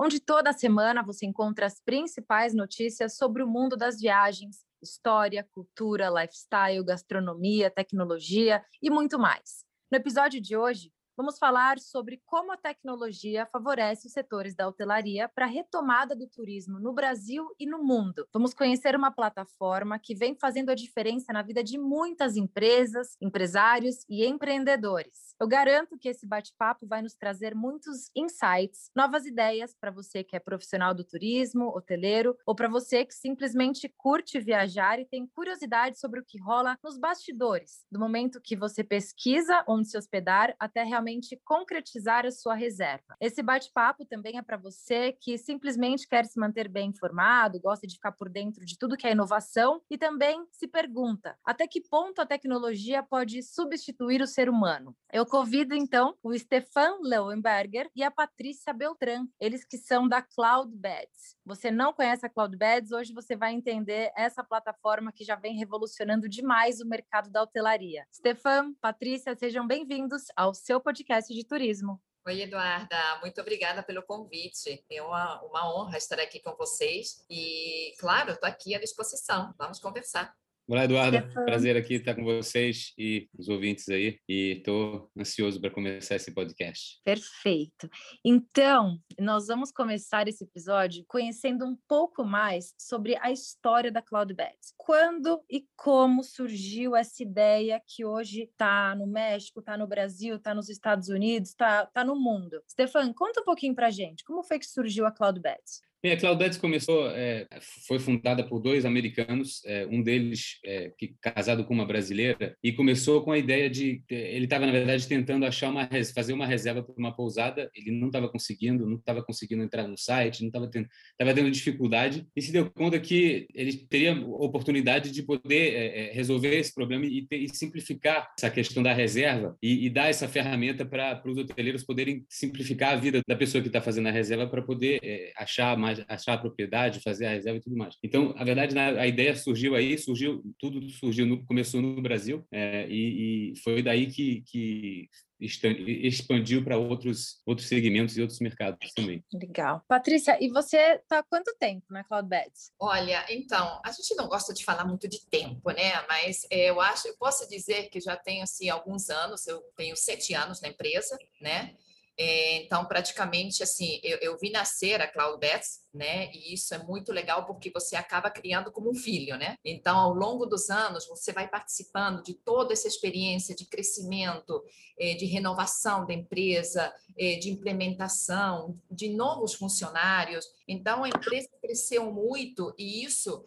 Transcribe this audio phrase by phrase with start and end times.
[0.00, 6.08] onde toda semana você encontra as principais notícias sobre o mundo das viagens, história, cultura,
[6.08, 9.62] lifestyle, gastronomia, tecnologia e muito mais.
[9.92, 15.28] No episódio de hoje, Vamos falar sobre como a tecnologia favorece os setores da hotelaria
[15.28, 18.26] para a retomada do turismo no Brasil e no mundo.
[18.32, 23.96] Vamos conhecer uma plataforma que vem fazendo a diferença na vida de muitas empresas, empresários
[24.08, 25.36] e empreendedores.
[25.38, 30.34] Eu garanto que esse bate-papo vai nos trazer muitos insights, novas ideias para você que
[30.34, 36.00] é profissional do turismo, hoteleiro, ou para você que simplesmente curte viajar e tem curiosidade
[36.00, 40.82] sobre o que rola nos bastidores, do momento que você pesquisa onde se hospedar até
[40.82, 43.16] realmente realmente concretizar a sua reserva.
[43.20, 47.94] Esse bate-papo também é para você que simplesmente quer se manter bem informado, gosta de
[47.94, 52.20] ficar por dentro de tudo que é inovação e também se pergunta até que ponto
[52.20, 54.94] a tecnologia pode substituir o ser humano.
[55.12, 61.36] Eu convido então o Stefan Leuenberger e a Patrícia Beltran, eles que são da Cloudbeds.
[61.44, 66.28] Você não conhece a Cloudbeds, hoje você vai entender essa plataforma que já vem revolucionando
[66.28, 68.06] demais o mercado da hotelaria.
[68.14, 70.99] Stefan, Patrícia, sejam bem-vindos ao seu podcast
[71.34, 72.00] de turismo.
[72.26, 74.84] Oi, Eduarda, muito obrigada pelo convite.
[74.90, 79.54] É uma, uma honra estar aqui com vocês e, claro, estou aqui à disposição.
[79.58, 80.34] Vamos conversar.
[80.70, 81.18] Olá, Eduardo.
[81.46, 84.20] Prazer aqui estar com vocês e os ouvintes aí.
[84.28, 87.00] E estou ansioso para começar esse podcast.
[87.04, 87.90] Perfeito.
[88.24, 94.72] Então, nós vamos começar esse episódio conhecendo um pouco mais sobre a história da Cloudbeds.
[94.76, 100.54] Quando e como surgiu essa ideia que hoje está no México, está no Brasil, está
[100.54, 102.62] nos Estados Unidos, está tá no mundo?
[102.70, 104.22] Stefan, conta um pouquinho para gente.
[104.22, 105.82] Como foi que surgiu a Cloudbeds?
[106.02, 107.46] Bem, a Cloudbeds começou, é,
[107.86, 112.72] foi fundada por dois americanos, é, um deles é, que casado com uma brasileira, e
[112.72, 116.82] começou com a ideia de, ele estava na verdade tentando achar uma fazer uma reserva
[116.82, 120.70] para uma pousada, ele não estava conseguindo, não estava conseguindo entrar no site, não estava
[120.70, 126.08] tendo, estava tendo dificuldade e se deu conta que ele teria oportunidade de poder é,
[126.08, 130.08] é, resolver esse problema e, ter, e, simplificar essa questão da reserva e, e dar
[130.08, 134.12] essa ferramenta para os hoteleiros poderem simplificar a vida da pessoa que está fazendo a
[134.12, 137.96] reserva para poder é, achar mais achar a propriedade, fazer a reserva e tudo mais.
[138.02, 142.86] Então, a verdade, a ideia surgiu aí, surgiu tudo surgiu no, começou no Brasil é,
[142.88, 145.08] e, e, foi daí que, que
[145.40, 149.24] expandiu para outros outros segmentos e outros mercados também.
[149.32, 149.82] Legal.
[149.88, 152.72] Patrícia, e você está há quanto tempo na Cloudbeds?
[152.78, 156.06] Olha, então, a gente não gosta de falar muito de tempo, né?
[156.06, 159.96] Mas é, eu acho, eu posso dizer que já tenho assim alguns anos, eu tenho
[159.96, 161.74] sete anos na empresa, né?
[162.22, 166.30] É, então, praticamente, assim, eu, eu vi nascer a Cloudbets, né?
[166.34, 169.56] E isso é muito legal porque você acaba criando como um filho, né?
[169.64, 174.62] Então, ao longo dos anos, você vai participando de toda essa experiência de crescimento,
[174.98, 180.44] é, de renovação da empresa, é, de implementação, de novos funcionários.
[180.68, 183.42] Então, a empresa cresceu muito e isso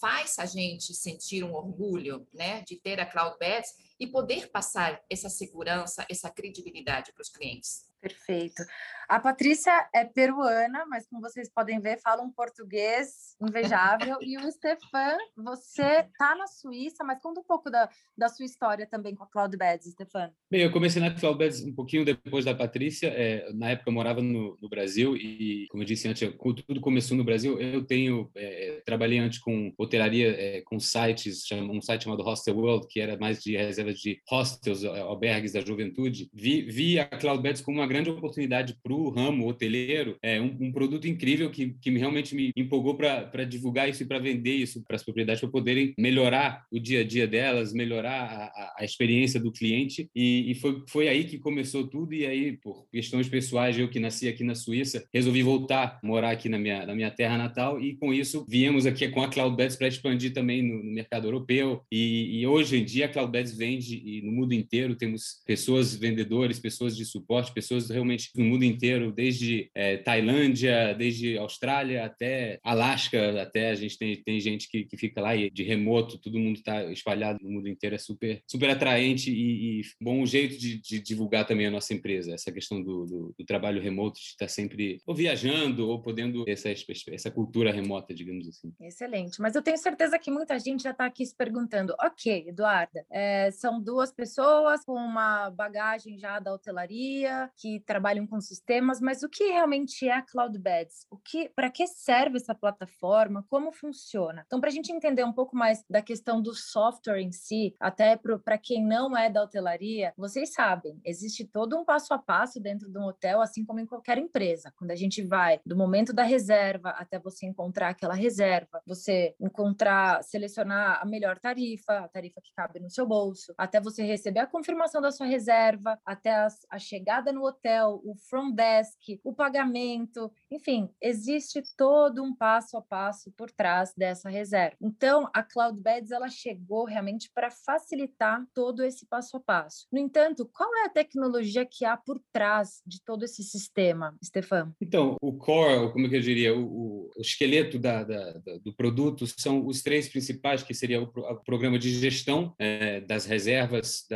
[0.00, 2.62] faz a gente sentir um orgulho, né?
[2.62, 7.86] De ter a Cloudbets e poder passar essa segurança, essa credibilidade para os clientes.
[8.00, 8.62] Perfeito.
[9.08, 14.18] A Patrícia é peruana, mas como vocês podem ver, fala um português invejável.
[14.20, 18.86] e o Stefan, você está na Suíça, mas conta um pouco da, da sua história
[18.86, 20.30] também com a Cloudbeds, Stefan.
[20.50, 23.08] Bem, eu comecei na Cloudbeds um pouquinho depois da Patrícia.
[23.08, 26.30] É, na época eu morava no, no, Brasil e, como eu disse antes,
[26.66, 27.58] tudo começou no Brasil.
[27.58, 32.86] Eu tenho é, trabalhei antes com hotelaria, é, com sites, um site chamado Hostel World,
[32.86, 36.28] que era mais de reservas de hostels, albergues da juventude.
[36.34, 40.72] Vi, vi a Cloudbeds como uma grande oportunidade para o ramo hoteleiro, é um, um,
[40.72, 44.96] produto incrível que, que realmente me empolgou para divulgar isso e para vender isso para
[44.96, 49.52] as propriedades, para poderem melhorar o dia a dia delas, melhorar a, a experiência do
[49.52, 50.08] cliente.
[50.14, 52.14] E, e, foi, foi aí que começou tudo.
[52.14, 56.48] E aí, por questões pessoais, eu que nasci aqui na Suíça, resolvi voltar, morar aqui
[56.48, 57.80] na minha, na minha terra natal.
[57.80, 61.82] E com isso, viemos aqui com a Cloudbeds para expandir também no, no mercado europeu.
[61.90, 66.58] E, e, hoje em dia, a Cloudbeds vende e no mundo inteiro temos pessoas vendedores,
[66.58, 72.58] pessoas de suporte, pessoas pessoas realmente no mundo inteiro, desde é, Tailândia, desde Austrália até
[72.62, 76.38] Alasca, até a gente tem, tem gente que, que fica lá e de remoto, todo
[76.38, 80.80] mundo está espalhado no mundo inteiro, é super, super atraente e, e bom jeito de,
[80.80, 84.48] de, divulgar também a nossa empresa, essa questão do, do, do trabalho remoto, de estar
[84.48, 86.68] sempre ou viajando ou podendo essa,
[87.10, 88.72] essa cultura remota, digamos assim.
[88.80, 93.04] Excelente, mas eu tenho certeza que muita gente já está aqui se perguntando, ok, Eduarda,
[93.10, 99.22] é, são duas pessoas com uma bagagem já da hotelaria, que trabalham com sistemas, mas
[99.22, 101.06] o que realmente é a Cloudbeds?
[101.10, 103.44] O que, para que serve essa plataforma?
[103.48, 104.44] Como funciona?
[104.46, 108.18] Então, para a gente entender um pouco mais da questão do software em si, até
[108.44, 112.90] para quem não é da hotelaria, vocês sabem, existe todo um passo a passo dentro
[112.90, 114.72] de um hotel, assim como em qualquer empresa.
[114.76, 120.22] Quando a gente vai do momento da reserva até você encontrar aquela reserva, você encontrar,
[120.22, 124.46] selecionar a melhor tarifa, a tarifa que cabe no seu bolso, até você receber a
[124.46, 130.30] confirmação da sua reserva, até a, a chegada no hotel, o front desk, o pagamento,
[130.50, 134.76] enfim, existe todo um passo a passo por trás dessa reserva.
[134.80, 139.86] Então, a Cloudbeds ela chegou realmente para facilitar todo esse passo a passo.
[139.92, 144.72] No entanto, qual é a tecnologia que há por trás de todo esse sistema, Stefan?
[144.80, 148.72] Então, o core, como é que eu diria, o, o esqueleto da, da, da, do
[148.74, 154.06] produto são os três principais, que seria o, o programa de gestão é, das reservas,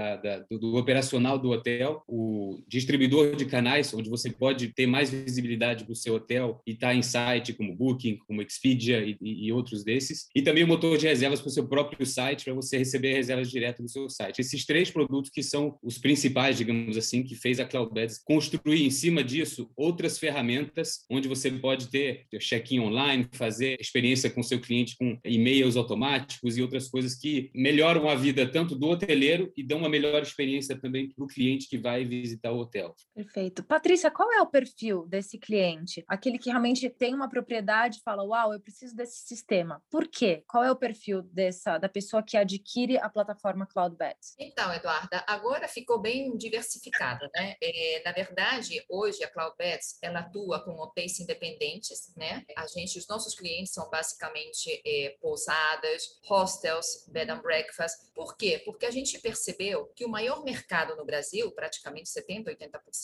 [0.51, 5.85] do, do operacional do hotel, o distribuidor de canais, onde você pode ter mais visibilidade
[5.85, 9.85] do seu hotel e estar tá em site como Booking, como Expedia e, e outros
[9.85, 13.15] desses, e também o motor de reservas para o seu próprio site, para você receber
[13.15, 14.41] reservas direto do seu site.
[14.41, 18.91] Esses três produtos que são os principais, digamos assim, que fez a Cloudbeds construir em
[18.91, 24.97] cima disso outras ferramentas, onde você pode ter check-in online, fazer experiência com seu cliente
[24.97, 29.79] com e-mails automáticos e outras coisas que melhoram a vida tanto do hoteleiro e dão
[29.79, 32.95] uma melhor experiência também para o cliente que vai visitar o hotel.
[33.23, 33.63] Perfeito.
[33.63, 36.05] Patrícia, qual é o perfil desse cliente?
[36.09, 39.81] Aquele que realmente tem uma propriedade e fala, uau, eu preciso desse sistema.
[39.89, 40.43] Por quê?
[40.49, 44.35] Qual é o perfil dessa da pessoa que adquire a plataforma CloudBets?
[44.39, 47.55] Então, Eduarda, agora ficou bem diversificada, né?
[47.63, 52.45] É, na verdade, hoje a CloudBets ela atua com hotéis independentes, né?
[52.57, 58.11] A gente, os nossos clientes são basicamente é, pousadas, hostels, bed and breakfast.
[58.15, 58.61] Por quê?
[58.65, 63.02] Porque a gente percebeu que o maior mercado no Brasil, praticamente 70, 80%,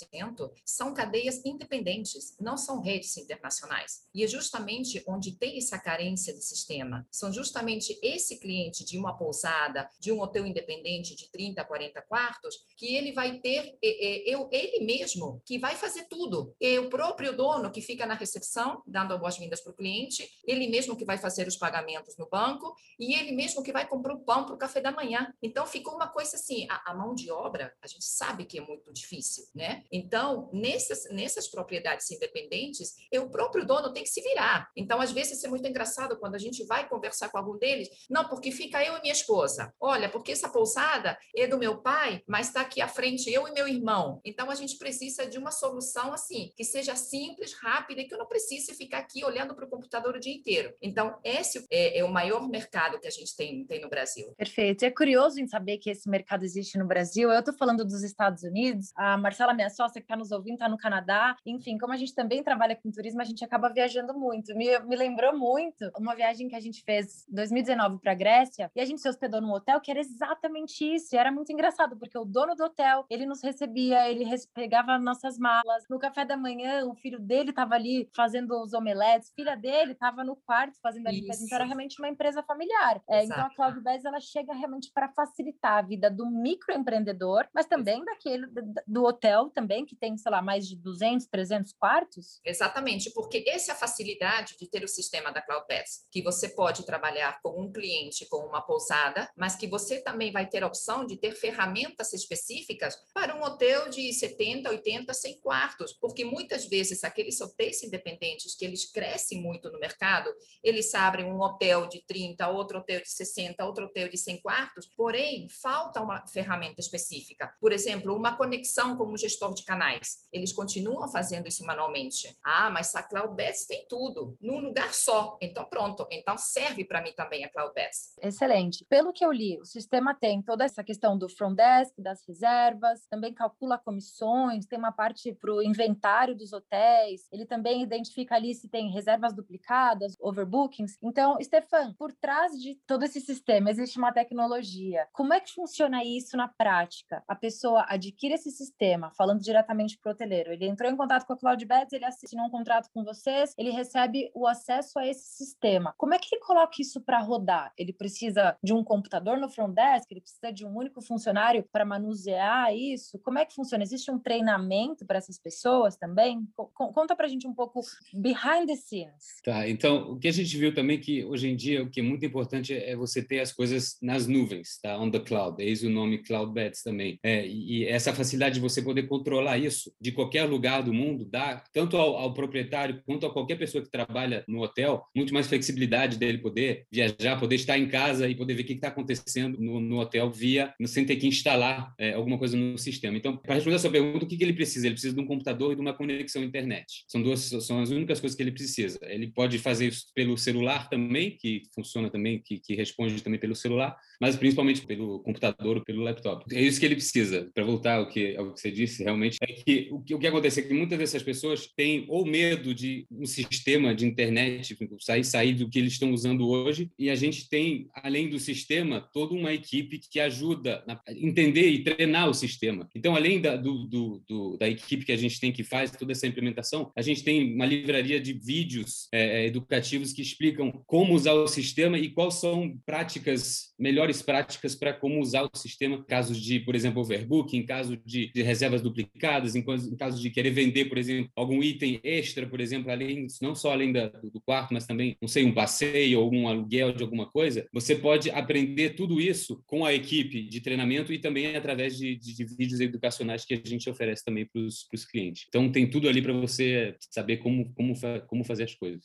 [0.64, 4.06] são cadeias independentes, não são redes internacionais.
[4.14, 7.06] E é justamente onde tem essa carência de sistema.
[7.10, 12.56] São justamente esse cliente de uma pousada, de um hotel independente de 30, 40 quartos,
[12.76, 16.54] que ele vai ter, eu, ele mesmo, que vai fazer tudo.
[16.60, 20.96] E o próprio dono que fica na recepção, dando boas-vindas para o cliente, ele mesmo
[20.96, 24.44] que vai fazer os pagamentos no banco e ele mesmo que vai comprar o pão
[24.44, 25.32] para o café da manhã.
[25.42, 28.60] Então, ficou uma coisa assim, a, a mão de obra, a gente sabe que é
[28.60, 29.84] muito difícil, né?
[29.90, 34.70] Então, nessas, nessas propriedades independentes, o próprio dono tem que se virar.
[34.76, 38.28] Então, às vezes, é muito engraçado quando a gente vai conversar com algum deles, não,
[38.28, 39.72] porque fica eu e minha esposa.
[39.80, 43.52] Olha, porque essa pousada é do meu pai, mas está aqui à frente eu e
[43.52, 44.20] meu irmão.
[44.24, 48.18] Então, a gente precisa de uma solução assim, que seja simples, rápida e que eu
[48.18, 50.74] não precise ficar aqui olhando para o computador o dia inteiro.
[50.82, 54.34] Então, esse é, é, o maior mercado que a gente tem, tem no Brasil.
[54.36, 54.84] Perfeito.
[54.84, 57.30] É curioso em saber que esse mercado existe no Brasil.
[57.30, 60.68] Eu estou falando dos Estados Unidos, a Marcela, minha sócia, que está nos ouvindo, está
[60.68, 61.36] no Canadá.
[61.46, 64.54] Enfim, como a gente também trabalha com turismo, a gente acaba viajando muito.
[64.56, 68.70] Me, me lembrou muito uma viagem que a gente fez em 2019 para a Grécia
[68.74, 71.14] e a gente se hospedou num hotel que era exatamente isso.
[71.14, 75.38] E era muito engraçado, porque o dono do hotel, ele nos recebia, ele pegava nossas
[75.38, 75.84] malas.
[75.88, 80.24] No café da manhã, o filho dele estava ali fazendo os omeletes, filha dele estava
[80.24, 81.44] no quarto fazendo a limpeza.
[81.44, 83.00] Então, era realmente uma empresa familiar.
[83.08, 87.66] É, então, a Cloud Bez, ela chega realmente para facilitar a vida do microempreendedor, mas
[87.66, 88.46] também daquele
[88.86, 92.40] do hotel também, que tem, sei lá, mais de 200, 300 quartos.
[92.44, 96.48] Exatamente, porque essa é a facilidade de ter o sistema da Cloud Bez, que você
[96.48, 100.66] pode trabalhar com um cliente, com uma pousada, mas que você também vai ter a
[100.66, 106.66] opção de ter ferramentas específicas para um hotel de 70, 80, 100 quartos, porque muitas
[106.66, 110.30] vezes aqueles hotéis independentes que eles crescem muito no mercado,
[110.62, 114.86] eles abrem um hotel de 30, outro hotel de 60, outro hotel de 100 quartos,
[114.96, 117.54] porém, falta uma ferramenta específica.
[117.60, 120.26] Por exemplo, uma conexão com o gestor de canais.
[120.32, 122.36] Eles continuam fazendo isso manualmente.
[122.44, 125.36] Ah, mas a CloudBets tem tudo, num lugar só.
[125.40, 126.06] Então, pronto.
[126.10, 128.14] Então, serve para mim também a CloudBets.
[128.22, 128.84] Excelente.
[128.88, 133.06] Pelo que eu li, o sistema tem toda essa questão do front desk, das reservas,
[133.10, 138.54] também calcula comissões, tem uma parte para o inventário dos hotéis, ele também identifica ali
[138.54, 140.96] se tem reservas duplicadas, overbookings.
[141.02, 145.06] Então, Stefan, por trás de todo esse sistema existe uma tecnologia.
[145.12, 147.22] Como é que funciona isso na prática?
[147.26, 150.52] A pessoa adquire esse sistema, falando diretamente para o hoteleiro.
[150.52, 154.30] Ele entrou em contato com a Cloudbeds, ele assinou um contrato com vocês, ele recebe
[154.34, 155.94] o acesso a esse sistema.
[155.96, 157.72] Como é que ele coloca isso para rodar?
[157.76, 161.84] Ele precisa de um computador no front desk, ele precisa de um único funcionário para
[161.84, 163.18] manusear isso?
[163.20, 163.82] Como é que funciona?
[163.82, 166.46] Existe um treinamento para essas pessoas também?
[166.74, 167.80] Conta para a gente um pouco
[168.12, 169.40] behind the scenes.
[169.44, 172.02] Tá, então o que a gente viu também que hoje em dia o que é
[172.02, 174.98] muito importante é você ter as coisas nas nuvens, tá?
[174.98, 177.18] On the cloud, eis o nome Cloudbeds também.
[177.22, 181.62] É, e essa facilidade de você poder controlar isso de qualquer lugar do mundo dá
[181.72, 186.16] tanto ao, ao proprietário quanto a qualquer pessoa que trabalha no hotel muito mais flexibilidade
[186.16, 189.80] dele poder viajar, poder estar em casa e poder ver o que está acontecendo no,
[189.80, 193.16] no, hotel via, sem ter que instalar é, alguma coisa no sistema.
[193.16, 194.86] Então, para responder a sua pergunta, o que, que ele precisa?
[194.86, 197.04] Ele precisa de um computador e de uma conexão à internet.
[197.08, 198.98] São duas, são as únicas coisas que ele precisa.
[199.02, 203.54] Ele pode fazer isso pelo celular também, que funciona também, que, que responde também pelo
[203.54, 206.44] celular, mas principalmente pelo computador ou pelo laptop.
[206.54, 207.50] É isso que ele precisa.
[207.54, 210.26] Para voltar ao que, ao que você disse, realmente, é que o, que o que
[210.26, 215.24] acontece é que muitas dessas pessoas têm ou medo de um sistema de internet sair,
[215.24, 219.34] sair do que eles estão usando hoje, e a gente tem, além do sistema, toda
[219.34, 222.88] uma equipe que ajuda a entender e treinar o sistema.
[222.94, 226.12] Então, além da, do, do, do, da equipe que a gente tem que faz toda
[226.12, 231.32] essa implementação, a gente tem uma livraria de vídeos é, educativos que explicam como usar
[231.32, 236.38] o sistema e quais são práticas, melhores práticas para como usar o sistema em casos
[236.40, 239.17] de, por exemplo, overbooking, caso de, de reservas duplicadas,
[239.54, 243.54] em, em, caso de querer vender, por exemplo, algum item extra, por exemplo, além não
[243.54, 247.02] só além da, do quarto, mas também, não sei, um passeio ou um aluguel de
[247.02, 251.96] alguma coisa, você pode aprender tudo isso com a equipe de treinamento e também através
[251.96, 255.46] de, de, de vídeos educacionais que a gente oferece também para os clientes.
[255.48, 257.94] Então, tem tudo ali para você saber como, como,
[258.26, 259.04] como fazer as coisas.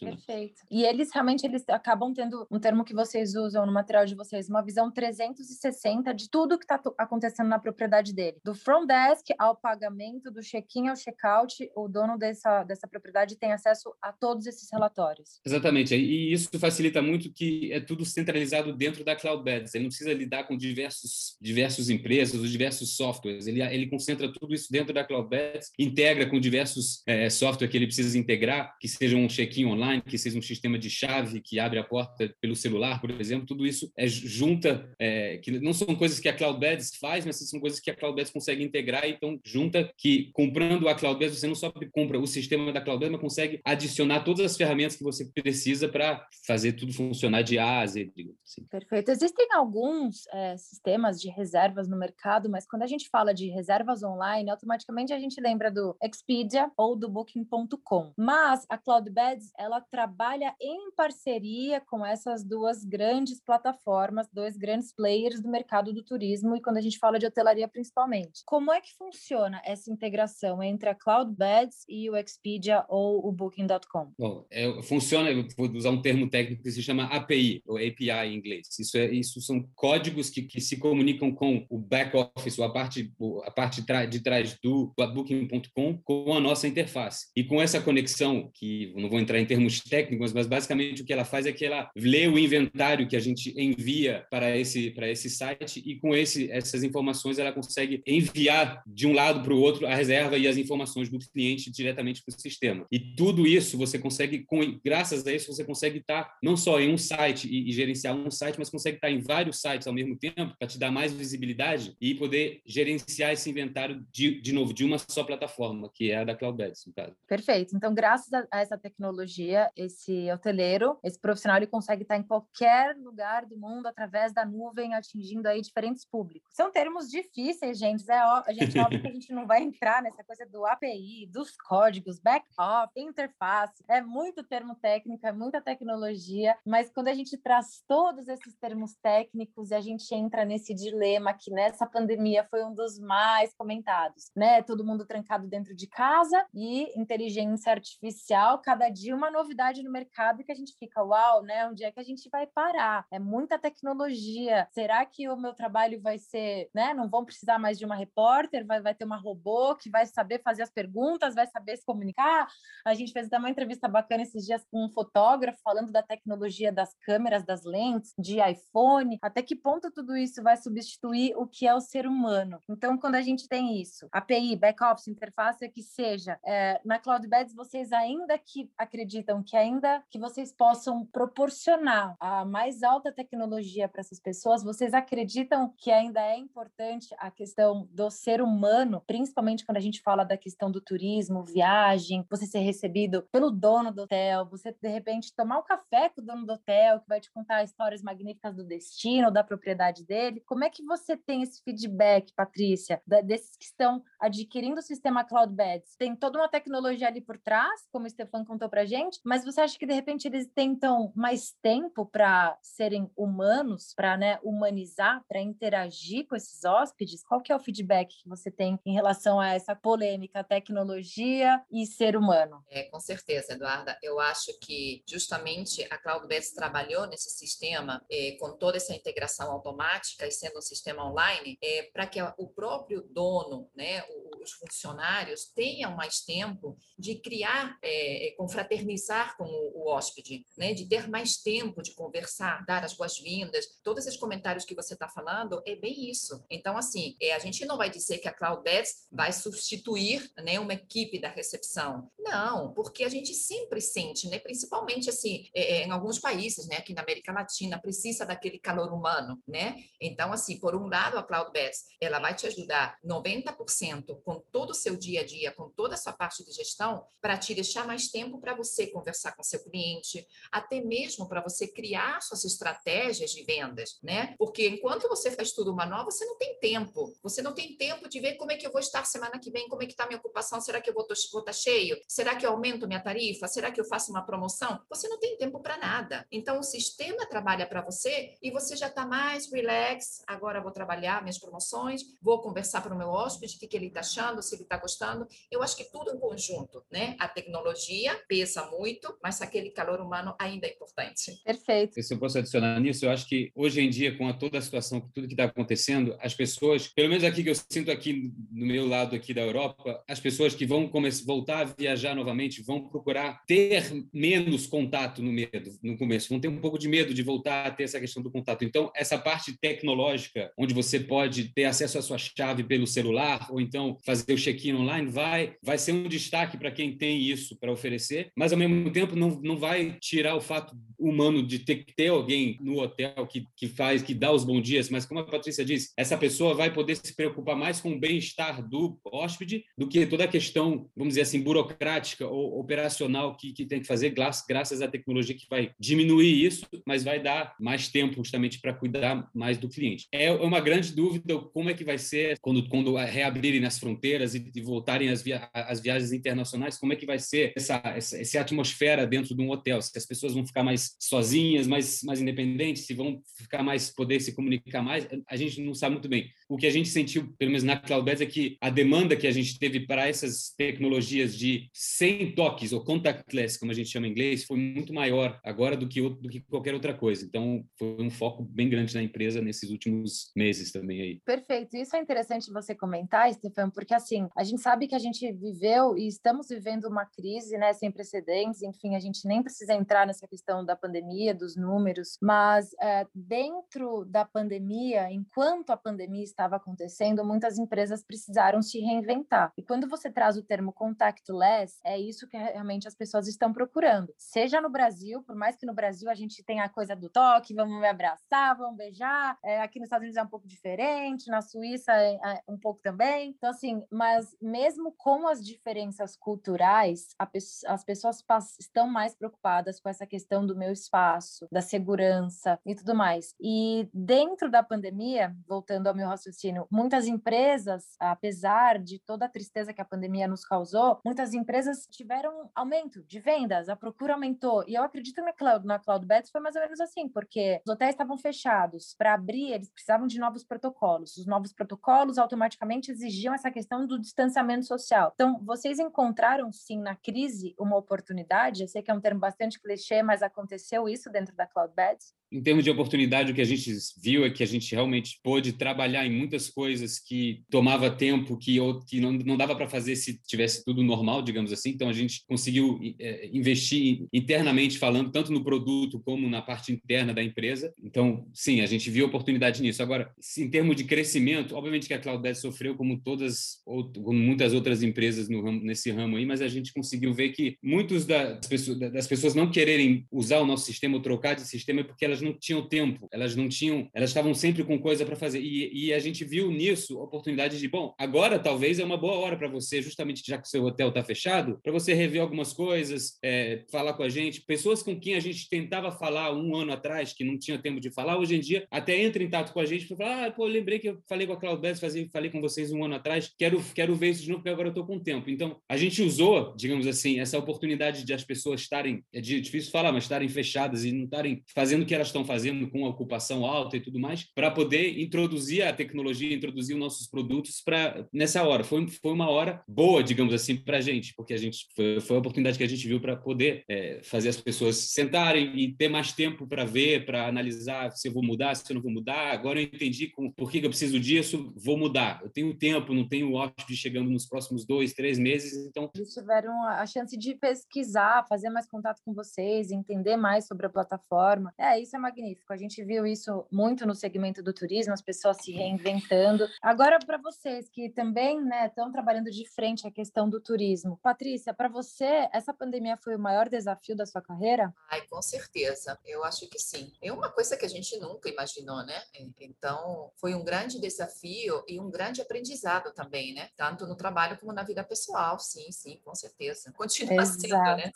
[0.00, 0.62] Perfeito.
[0.70, 4.48] E eles realmente eles acabam tendo um termo que vocês usam no material de vocês,
[4.48, 8.38] uma visão 360 de tudo que está acontecendo na propriedade dele.
[8.44, 13.52] Do front desk ao pagamento, do check-in ao check-out, o dono dessa, dessa propriedade tem
[13.52, 15.40] acesso a todos esses relatórios.
[15.46, 15.94] Exatamente.
[15.94, 19.74] E isso facilita muito que é tudo centralizado dentro da Cloudbeds.
[19.74, 23.46] Ele não precisa lidar com diversos, diversos empresas, os diversos softwares.
[23.46, 27.86] Ele, ele concentra tudo isso dentro da Cloudbeds, integra com diversos é, softwares que ele
[27.86, 31.78] precisa integrar, que sejam um check-in online, que seja um sistema de chave que abre
[31.78, 33.46] a porta pelo celular, por exemplo.
[33.46, 37.60] Tudo isso é junta, é, que não são coisas que a Cloudbeds faz, mas são
[37.60, 39.08] coisas que a Cloudbeds consegue integrar.
[39.08, 43.20] Então, junta que comprando a Cloudbeds, você não só compra o sistema da Cloudbeds, mas
[43.20, 47.86] consegue adicionar todas as ferramentas que você precisa para fazer tudo funcionar de A a
[47.86, 48.12] Z.
[48.44, 48.64] Assim.
[48.64, 49.10] Perfeito.
[49.10, 54.02] Existem alguns é, sistemas de reservas no mercado, mas quando a gente fala de reservas
[54.02, 58.12] online, automaticamente a gente lembra do Expedia ou do Booking.com.
[58.16, 65.40] Mas a Cloudbeds, ela trabalha em parceria com essas duas grandes plataformas, dois grandes players
[65.40, 68.42] do mercado do turismo e quando a gente fala de hotelaria principalmente.
[68.44, 69.17] Como é que funciona
[69.64, 74.12] essa integração entre a Cloudbeds e o Expedia ou o Booking.com?
[74.18, 78.34] Bom, é, funciona, vou usar um termo técnico que se chama API, ou API em
[78.34, 78.68] inglês.
[78.78, 82.72] Isso, é, isso são códigos que, que se comunicam com o back office, ou a
[82.72, 83.12] parte,
[83.44, 87.26] a parte de trás do Booking.com, com a nossa interface.
[87.36, 91.12] E com essa conexão, que não vou entrar em termos técnicos, mas basicamente o que
[91.12, 95.08] ela faz é que ela lê o inventário que a gente envia para esse, para
[95.08, 99.60] esse site e com esse, essas informações ela consegue enviar de um lado para o
[99.60, 102.86] outro a reserva e as informações do cliente diretamente para o sistema.
[102.90, 106.92] E tudo isso você consegue, com, graças a isso, você consegue estar não só em
[106.92, 110.16] um site e, e gerenciar um site, mas consegue estar em vários sites ao mesmo
[110.16, 114.84] tempo para te dar mais visibilidade e poder gerenciar esse inventário de, de novo, de
[114.84, 117.14] uma só plataforma, que é a da Cloudbeds, no caso.
[117.26, 117.76] Perfeito.
[117.76, 122.96] Então, graças a, a essa tecnologia, esse hoteleiro, esse profissional, ele consegue estar em qualquer
[122.96, 126.48] lugar do mundo através da nuvem, atingindo aí diferentes públicos.
[126.52, 128.08] São termos difíceis, gente.
[128.10, 131.26] É, ó, a gente óbvio que a gente não vai entrar nessa coisa do API,
[131.30, 133.84] dos códigos, backup, interface.
[133.88, 138.94] É muito termo técnico, é muita tecnologia, mas quando a gente traz todos esses termos
[138.96, 144.30] técnicos e a gente entra nesse dilema que nessa pandemia foi um dos mais comentados,
[144.36, 144.62] né?
[144.62, 150.44] Todo mundo trancado dentro de casa e inteligência artificial, cada dia uma novidade no mercado
[150.44, 151.66] que a gente fica, uau, né?
[151.66, 153.06] Onde é que a gente vai parar?
[153.10, 154.68] É muita tecnologia.
[154.72, 156.94] Será que o meu trabalho vai ser, né?
[156.94, 160.40] Não vão precisar mais de uma repórter, vai, vai ter uma robô que vai saber
[160.42, 162.48] fazer as perguntas, vai saber se comunicar.
[162.84, 166.72] A gente fez até uma entrevista bacana esses dias com um fotógrafo falando da tecnologia
[166.72, 171.66] das câmeras, das lentes, de iPhone, até que ponto tudo isso vai substituir o que
[171.66, 172.58] é o ser humano.
[172.68, 177.92] Então, quando a gente tem isso, API, back-office, interface, que seja, é, na Cloudbeds, vocês
[177.92, 184.20] ainda que acreditam que ainda que vocês possam proporcionar a mais alta tecnologia para essas
[184.20, 189.76] pessoas, vocês acreditam que ainda é importante a questão do ser humano humano, principalmente quando
[189.76, 194.46] a gente fala da questão do turismo, viagem, você ser recebido pelo dono do hotel,
[194.46, 197.64] você de repente tomar um café com o dono do hotel, que vai te contar
[197.64, 200.42] histórias magníficas do destino, da propriedade dele.
[200.46, 205.96] Como é que você tem esse feedback, Patrícia, desses que estão adquirindo o sistema Cloudbeds?
[205.96, 209.60] Tem toda uma tecnologia ali por trás, como o Stefan contou pra gente, mas você
[209.60, 215.40] acha que de repente eles tentam mais tempo para serem humanos, para né, humanizar, para
[215.40, 217.24] interagir com esses hóspedes?
[217.24, 221.86] Qual que é o feedback que você tem em relação a essa polêmica tecnologia e
[221.86, 222.64] ser humano?
[222.70, 223.98] É, com certeza, Eduarda.
[224.02, 230.26] Eu acho que justamente a Cloudbeds trabalhou nesse sistema é, com toda essa integração automática
[230.26, 234.02] e sendo um sistema online, é, para que o próprio dono, né,
[234.48, 240.72] os funcionários tenham mais tempo de criar, é, é confraternizar com o, o hóspede, né,
[240.72, 243.66] de ter mais tempo de conversar, dar as boas-vindas.
[243.82, 246.44] Todos esses comentários que você está falando é bem isso.
[246.50, 250.74] Então, assim, é, a gente não vai dizer que a Cloudbeds vai substituir né, uma
[250.74, 252.10] equipe da recepção.
[252.18, 256.76] Não, porque a gente sempre sente, né, principalmente assim, é, é em alguns países, né,
[256.76, 259.76] aqui na América Latina, precisa daquele calor humano, né?
[260.00, 264.74] Então, assim, por um lado, a Cloudbeds, ela vai te ajudar 90% com todo o
[264.74, 268.08] seu dia a dia, com toda a sua parte de gestão, para te deixar mais
[268.08, 273.42] tempo para você conversar com seu cliente, até mesmo para você criar suas estratégias de
[273.44, 274.34] vendas, né?
[274.38, 277.14] Porque enquanto você faz tudo manual, você não tem tempo.
[277.22, 279.68] Você não tem tempo de ver como é que eu vou estar semana que vem,
[279.68, 281.96] como é que está minha ocupação, será que eu vou estar tá cheio?
[282.06, 283.48] Será que eu aumento minha tarifa?
[283.48, 284.80] Será que eu faço uma promoção?
[284.88, 286.26] Você não tem tempo para nada.
[286.30, 290.22] Então, o sistema trabalha para você e você já está mais relax.
[290.26, 293.86] Agora vou trabalhar minhas promoções, vou conversar para o meu hóspede, o que, que ele
[293.88, 295.26] está achando, se ele está gostando.
[295.50, 297.16] Eu acho que tudo em conjunto, né?
[297.18, 301.32] A tecnologia pesa muito, mas aquele calor humano ainda é importante.
[301.44, 302.02] Perfeito.
[302.02, 304.62] Se eu posso adicionar nisso, eu acho que hoje em dia, com a, toda a
[304.62, 308.32] situação, com tudo que está acontecendo, as pessoas, pelo menos aqui que eu sinto aqui
[308.50, 312.62] no meu lado aqui da Europa, as pessoas que vão começar, voltar a viajar novamente
[312.62, 317.14] vão procurar ter menos contato no medo, no começo, vão ter um pouco de medo
[317.14, 318.64] de voltar a ter essa questão do contato.
[318.64, 323.60] Então, essa parte tecnológica, onde você pode ter acesso à sua chave pelo celular, ou
[323.60, 327.70] então fazer o check-in online, vai, vai ser um destaque para quem tem isso para
[327.70, 331.94] oferecer, mas ao mesmo tempo não, não vai tirar o fato humano de ter que
[331.94, 335.24] ter alguém no hotel que, que faz, que dá os bons dias, mas como a
[335.24, 339.86] Patrícia disse, essa pessoa vai poder se preocupar mais com o bem-estar do hóspede do
[339.86, 344.14] que toda a questão, vamos dizer assim, burocrática ou operacional que, que tem que fazer,
[344.48, 349.28] graças à tecnologia que vai diminuir isso, mas vai dar mais tempo justamente para cuidar
[349.34, 350.06] mais do cliente.
[350.10, 353.97] É uma grande dúvida como é que vai ser quando, quando reabrirem as fronteiras
[354.34, 358.20] e, e voltarem as, via, as viagens internacionais, como é que vai ser essa, essa,
[358.20, 362.20] essa atmosfera dentro de um hotel, se as pessoas vão ficar mais sozinhas, mais, mais
[362.20, 366.30] independentes, se vão ficar mais, poder se comunicar mais, a gente não sabe muito bem.
[366.48, 369.30] O que a gente sentiu, pelo menos na Cloudbeds, é que a demanda que a
[369.30, 374.10] gente teve para essas tecnologias de sem toques, ou contactless, como a gente chama em
[374.10, 377.24] inglês, foi muito maior agora do que, do que qualquer outra coisa.
[377.24, 381.20] Então, foi um foco bem grande na empresa nesses últimos meses também aí.
[381.24, 381.76] Perfeito.
[381.76, 385.96] Isso é interessante você comentar, Stefan, porque assim, a gente sabe que a gente viveu
[385.98, 390.26] e estamos vivendo uma crise, né, sem precedentes, enfim, a gente nem precisa entrar nessa
[390.26, 397.24] questão da pandemia, dos números, mas é, dentro da pandemia, enquanto a pandemia estava acontecendo,
[397.24, 399.52] muitas empresas precisaram se reinventar.
[399.56, 404.14] E quando você traz o termo contactless, é isso que realmente as pessoas estão procurando.
[404.16, 407.54] Seja no Brasil, por mais que no Brasil a gente tenha a coisa do toque,
[407.54, 411.42] vamos me abraçar, vamos beijar, é, aqui nos Estados Unidos é um pouco diferente, na
[411.42, 413.34] Suíça é, é um pouco também.
[413.36, 417.28] Então, assim, mas mesmo com as diferenças culturais, a,
[417.66, 418.24] as pessoas
[418.60, 423.34] estão mais preocupadas com essa questão do meu espaço, da segurança e tudo mais.
[423.40, 426.27] E dentro da pandemia, voltando ao meu raciocínio,
[426.70, 432.50] muitas empresas, apesar de toda a tristeza que a pandemia nos causou, muitas empresas tiveram
[432.54, 434.64] aumento de vendas, a procura aumentou.
[434.66, 437.90] E eu acredito na Cloud, na Cloudbets foi mais ou menos assim, porque os hotéis
[437.90, 438.94] estavam fechados.
[438.96, 441.16] Para abrir, eles precisavam de novos protocolos.
[441.16, 445.12] Os novos protocolos automaticamente exigiam essa questão do distanciamento social.
[445.14, 448.62] Então, vocês encontraram sim na crise uma oportunidade?
[448.62, 452.14] Eu sei que é um termo bastante clichê, mas aconteceu isso dentro da Cloudbeds?
[452.30, 455.54] Em termos de oportunidade, o que a gente viu é que a gente realmente pôde
[455.54, 460.20] trabalhar em muitas coisas que tomava tempo, que, que não, não dava para fazer se
[460.26, 461.70] tivesse tudo normal, digamos assim.
[461.70, 467.14] Então, a gente conseguiu é, investir internamente falando, tanto no produto como na parte interna
[467.14, 467.72] da empresa.
[467.82, 469.82] Então, sim, a gente viu oportunidade nisso.
[469.82, 474.82] Agora, em termos de crescimento, obviamente que a Cloudbeds sofreu como todas, como muitas outras
[474.82, 478.78] empresas no ramo, nesse ramo aí, mas a gente conseguiu ver que muitos das pessoas,
[478.78, 482.20] das pessoas não quererem usar o nosso sistema ou trocar de sistema é porque elas
[482.20, 485.40] não tinham tempo, elas não tinham, elas estavam sempre com coisa para fazer.
[485.40, 489.14] E, e, a gente gente viu nisso oportunidade de, bom, agora talvez é uma boa
[489.14, 492.52] hora para você, justamente já que o seu hotel está fechado, para você rever algumas
[492.52, 494.44] coisas, é, falar com a gente.
[494.44, 497.90] Pessoas com quem a gente tentava falar um ano atrás, que não tinha tempo de
[497.90, 500.46] falar, hoje em dia até entra em contato com a gente para falar, ah, pô,
[500.46, 503.94] lembrei que eu falei com a Claudete, falei com vocês um ano atrás, quero, quero
[503.94, 505.30] ver isso de novo, porque agora eu estou com tempo.
[505.30, 509.92] Então, a gente usou, digamos assim, essa oportunidade de as pessoas estarem, é difícil falar,
[509.92, 513.44] mas estarem fechadas e não estarem fazendo o que elas estão fazendo com a ocupação
[513.44, 515.97] alta e tudo mais, para poder introduzir a tecnologia,
[516.34, 518.64] introduzir os nossos produtos para nessa hora.
[518.64, 522.16] Foi, foi uma hora boa, digamos assim, para a gente, porque a gente foi, foi
[522.16, 525.88] a oportunidade que a gente viu para poder é, fazer as pessoas sentarem e ter
[525.88, 529.32] mais tempo para ver, para analisar se eu vou mudar, se eu não vou mudar.
[529.32, 532.20] Agora eu entendi com, por que, eu preciso disso, vou mudar.
[532.22, 533.32] Eu tenho tempo, não tenho
[533.68, 535.90] de chegando nos próximos dois, três meses, então...
[535.94, 540.70] Eles tiveram a chance de pesquisar, fazer mais contato com vocês, entender mais sobre a
[540.70, 541.52] plataforma.
[541.58, 542.52] É, isso é magnífico.
[542.52, 545.52] A gente viu isso muito no segmento do turismo, as pessoas se
[545.88, 546.48] reinventando.
[546.62, 550.98] Agora, para vocês que também estão né, trabalhando de frente à questão do turismo.
[551.02, 554.72] Patrícia, para você, essa pandemia foi o maior desafio da sua carreira?
[554.90, 555.98] Ai, com certeza.
[556.04, 556.92] Eu acho que sim.
[557.02, 559.00] É uma coisa que a gente nunca imaginou, né?
[559.40, 563.48] Então, foi um grande desafio e um grande aprendizado também, né?
[563.56, 565.38] Tanto no trabalho como na vida pessoal.
[565.38, 566.72] Sim, sim, com certeza.
[566.72, 567.40] Continua Exato.
[567.40, 567.92] sendo, né?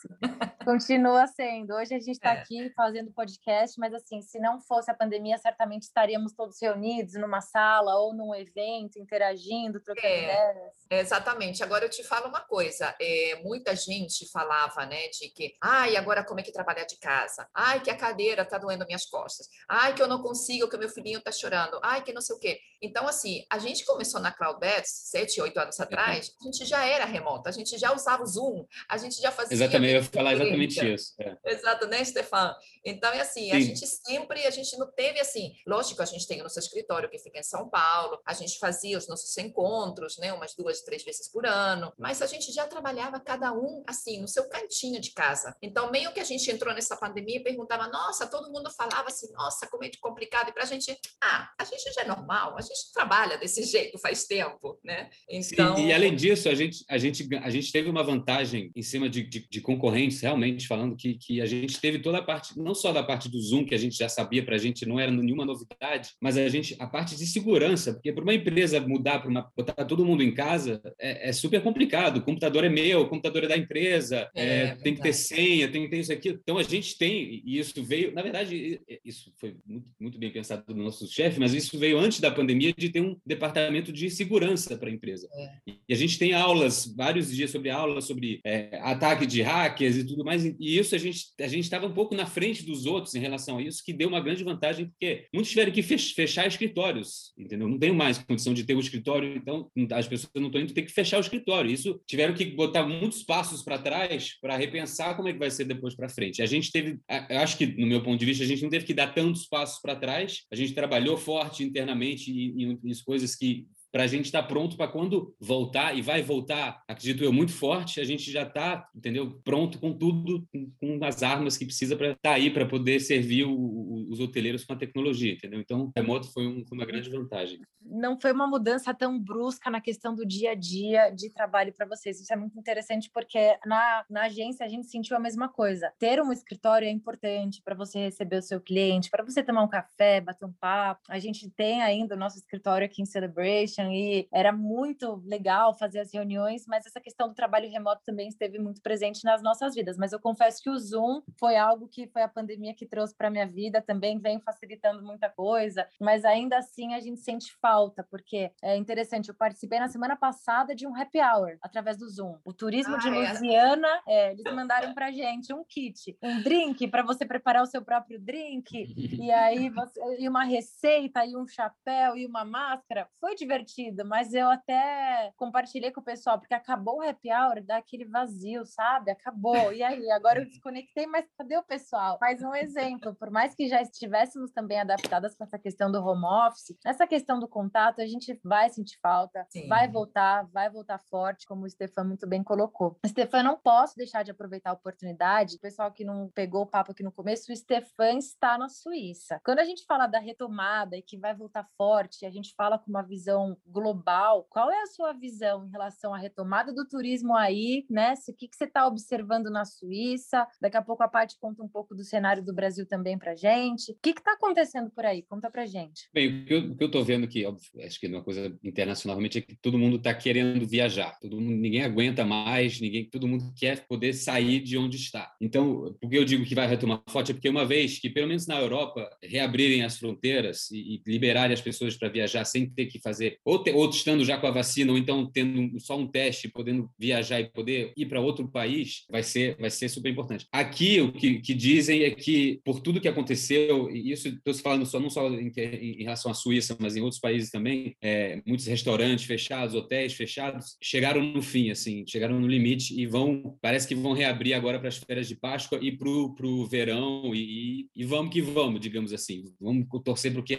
[0.63, 1.73] Continua sendo.
[1.73, 2.39] Hoje a gente está é.
[2.39, 7.41] aqui fazendo podcast, mas assim, se não fosse a pandemia, certamente estaríamos todos reunidos numa
[7.41, 10.23] sala ou num evento, interagindo, trocando é.
[10.23, 10.73] ideias.
[10.89, 11.63] Exatamente.
[11.63, 12.95] Agora eu te falo uma coisa.
[12.99, 17.47] É, muita gente falava, né, de que, ai, agora como é que trabalhar de casa?
[17.53, 19.47] Ai, que a cadeira tá doendo minhas costas.
[19.67, 21.79] Ai, que eu não consigo, que o meu filhinho tá chorando.
[21.83, 22.59] Ai, que não sei o quê.
[22.81, 25.85] Então, assim, a gente começou na Cloudbets sete, oito anos uhum.
[25.85, 29.31] atrás, a gente já era remota, a gente já usava o Zoom, a gente já
[29.31, 29.55] fazia.
[29.55, 31.13] Exatamente, eu ia falar exatamente isso.
[31.19, 31.37] É.
[31.45, 32.55] Exato, né, Stefan?
[32.85, 33.51] Então, é assim, Sim.
[33.51, 37.09] a gente sempre, a gente não teve assim, lógico, a gente tem o nosso escritório
[37.09, 41.03] que fica em São Paulo, a gente fazia os nossos encontros, né, umas duas, três
[41.03, 45.11] vezes por ano, mas a gente já trabalhava cada um, assim, no seu cantinho de
[45.11, 45.55] casa.
[45.61, 49.31] Então, meio que a gente entrou nessa pandemia e perguntava, nossa, todo mundo falava assim,
[49.33, 52.61] nossa, como é complicado, e para a gente, ah, a gente já é normal, a
[52.61, 55.09] gente trabalha desse jeito faz tempo, né?
[55.29, 55.77] Então...
[55.77, 59.09] E, e além disso, a gente, a, gente, a gente teve uma vantagem em cima
[59.09, 62.73] de, de, de concorrentes, realmente falando que, que a gente teve toda a parte, não
[62.73, 65.11] só da parte do Zoom, que a gente já sabia para a gente não era
[65.11, 67.52] nenhuma novidade, mas a gente, a parte de segurança,
[67.93, 72.17] porque para uma empresa mudar, para botar todo mundo em casa, é, é, super complicado.
[72.17, 75.67] O computador é meu, o computador é da empresa, é, é, tem que ter senha,
[75.67, 76.29] tem que ter isso aqui.
[76.29, 80.63] Então a gente tem, e isso veio, na verdade, isso foi muito, muito bem pensado
[80.65, 84.77] do nosso chefe, mas isso veio antes da pandemia de ter um departamento de segurança
[84.77, 85.27] para a empresa.
[85.33, 85.73] É.
[85.87, 90.03] E a gente tem aulas, vários dias sobre aulas sobre é, ataque de hackers e
[90.03, 93.15] tudo mais, e isso a gente a gente estava um pouco na frente dos outros
[93.15, 97.33] em relação a isso, que deu uma grande vantagem, porque muitos tiveram que fechar escritórios,
[97.43, 97.67] entendeu?
[97.67, 100.73] Não tem mais condição de ter o um escritório, então as pessoas não estão indo
[100.73, 101.71] ter que fechar o escritório.
[101.71, 105.65] Isso tiveram que botar muitos passos para trás para repensar como é que vai ser
[105.65, 106.41] depois para frente.
[106.41, 108.93] A gente teve, acho que no meu ponto de vista, a gente não teve que
[108.93, 110.43] dar tantos passos para trás.
[110.51, 114.75] A gente trabalhou forte internamente em, em coisas que para a gente estar tá pronto
[114.75, 119.39] para quando voltar, e vai voltar, acredito eu, muito forte, a gente já está, entendeu?
[119.43, 120.43] Pronto com tudo,
[120.79, 124.19] com, as armas que precisa para estar tá aí, para poder servir o, o, os
[124.19, 125.59] hoteleiros com a tecnologia, entendeu?
[125.59, 127.61] Então, o remoto foi, um, foi, uma grande vantagem.
[127.85, 131.85] Não foi uma mudança tão brusca na questão do dia a dia de trabalho para
[131.85, 132.19] vocês.
[132.19, 135.93] Isso é muito interessante porque na, na agência a gente sentiu a mesma coisa.
[135.99, 139.69] Ter um escritório é importante para você receber o seu cliente, para você tomar um
[139.69, 141.01] café, bater um papo.
[141.09, 145.99] A gente tem ainda o nosso escritório aqui em Celebration, e era muito legal fazer
[145.99, 149.97] as reuniões, mas essa questão do trabalho remoto também esteve muito presente nas nossas vidas.
[149.97, 153.29] Mas eu confesso que o Zoom foi algo que foi a pandemia que trouxe para
[153.29, 158.51] minha vida, também vem facilitando muita coisa, mas ainda assim a gente sente falta, porque
[158.61, 162.37] é interessante, eu participei na semana passada de um happy hour através do Zoom.
[162.45, 163.09] O turismo ah, de?
[163.09, 164.13] Louisiana, é?
[164.13, 168.19] É, eles mandaram para gente um kit, um drink para você preparar o seu próprio
[168.19, 168.71] drink,
[169.21, 173.07] e aí você, e uma receita, e um chapéu, e uma máscara.
[173.19, 177.63] Foi divertido divertido, mas eu até compartilhei com o pessoal, porque acabou o happy hour,
[177.63, 179.11] dá aquele vazio, sabe?
[179.11, 179.73] Acabou.
[179.73, 182.17] E aí, agora eu desconectei, mas cadê o pessoal?
[182.21, 186.25] Mais um exemplo, por mais que já estivéssemos também adaptadas com essa questão do home
[186.25, 189.67] office, essa questão do contato, a gente vai sentir falta, Sim.
[189.67, 192.99] vai voltar, vai voltar forte, como o Stefan muito bem colocou.
[193.07, 196.91] Stefan, não posso deixar de aproveitar a oportunidade, o pessoal que não pegou o papo
[196.91, 199.39] aqui no começo, o Stefan está na Suíça.
[199.43, 202.89] Quando a gente fala da retomada e que vai voltar forte, a gente fala com
[202.89, 207.85] uma visão global, qual é a sua visão em relação à retomada do turismo aí,
[207.89, 208.13] né?
[208.27, 210.47] O que, que você está observando na Suíça?
[210.61, 213.91] Daqui a pouco a parte conta um pouco do cenário do Brasil também para gente.
[213.91, 215.21] O que está acontecendo por aí?
[215.23, 216.09] Conta para gente.
[216.13, 219.55] Bem, o que eu estou vendo que, acho que é uma coisa internacionalmente é que
[219.55, 221.17] todo mundo está querendo viajar.
[221.19, 225.33] Todo mundo, ninguém aguenta mais, ninguém, todo mundo quer poder sair de onde está.
[225.41, 228.27] Então, por que eu digo que vai retomar forte é porque uma vez que, pelo
[228.27, 232.87] menos na Europa, reabrirem as fronteiras e, e liberarem as pessoas para viajar sem ter
[232.87, 236.07] que fazer, ou, te, ou estando já com a vacina, ou então tendo só um
[236.07, 240.47] teste, podendo viajar e poder ir para outro país, vai ser, vai ser super importante.
[240.51, 244.85] Aqui, o que, que dizem é que, por tudo que aconteceu, e isso estou falando
[244.85, 248.65] só, não só em, em, relação à Suíça, mas em outros países também, é, muitos
[248.65, 253.95] restaurantes fechados, hotéis fechados, chegaram no fim, assim, chegaram no limite e vão, parece que
[253.95, 258.33] vão reabrir agora para as férias de Páscoa e para o verão, e, e, vamos
[258.33, 259.43] que vamos, digamos assim.
[259.59, 260.57] Vamos torcer para que,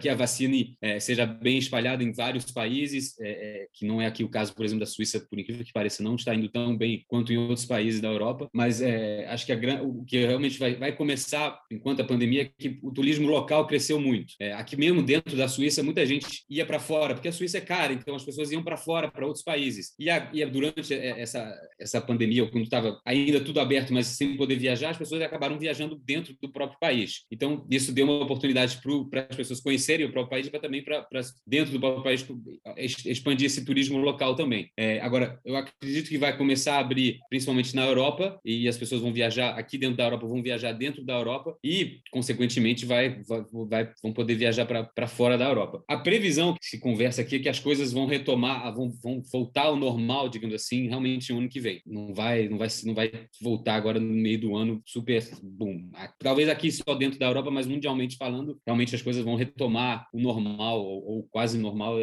[0.00, 2.21] que a vacina é, seja bem espalhada em vários
[2.52, 5.64] países, é, é, que não é aqui o caso, por exemplo, da Suíça, por incrível
[5.64, 9.26] que pareça, não está indo tão bem quanto em outros países da Europa, mas é,
[9.28, 12.92] acho que a, o que realmente vai, vai começar, enquanto a pandemia, é que o
[12.92, 14.34] turismo local cresceu muito.
[14.40, 17.60] É, aqui mesmo dentro da Suíça, muita gente ia para fora, porque a Suíça é
[17.60, 19.94] cara, então as pessoas iam para fora, para outros países.
[19.98, 24.36] E, a, e a, durante essa, essa pandemia, quando estava ainda tudo aberto, mas sem
[24.36, 27.24] poder viajar, as pessoas acabaram viajando dentro do próprio país.
[27.30, 28.80] Então, isso deu uma oportunidade
[29.10, 31.06] para as pessoas conhecerem o próprio país, mas também para
[31.46, 34.70] dentro do próprio país expandir esse turismo local também.
[34.76, 39.00] É, agora, eu acredito que vai começar a abrir, principalmente na Europa, e as pessoas
[39.00, 43.44] vão viajar aqui dentro da Europa, vão viajar dentro da Europa e, consequentemente, vai, vai,
[43.68, 45.82] vai vão poder viajar para fora da Europa.
[45.88, 49.62] A previsão que se conversa aqui é que as coisas vão retomar, vão, vão voltar
[49.62, 51.80] ao normal, digamos assim, realmente no ano que vem.
[51.86, 55.90] Não vai, não vai, não vai voltar agora no meio do ano super boom.
[56.18, 60.20] Talvez aqui só dentro da Europa, mas mundialmente falando, realmente as coisas vão retomar o
[60.20, 61.98] normal ou, ou quase normal